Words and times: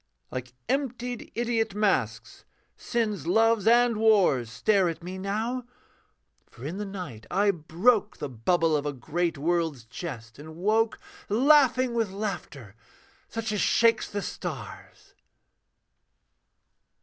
Like 0.31 0.53
emptied 0.67 1.31
idiot 1.35 1.75
masks, 1.75 2.43
sin's 2.75 3.27
loves 3.27 3.67
and 3.67 3.97
wars 3.97 4.49
Stare 4.49 4.89
at 4.89 5.03
me 5.03 5.19
now: 5.19 5.63
for 6.49 6.65
in 6.65 6.77
the 6.77 6.87
night 6.87 7.27
I 7.29 7.51
broke 7.51 8.17
The 8.17 8.27
bubble 8.27 8.75
of 8.75 8.87
a 8.87 8.93
great 8.93 9.37
world's 9.37 9.85
jest, 9.85 10.39
and 10.39 10.55
woke 10.55 10.97
Laughing 11.29 11.93
with 11.93 12.09
laughter 12.09 12.73
such 13.27 13.51
as 13.51 13.61
shakes 13.61 14.09
the 14.09 14.23
stars. 14.23 15.13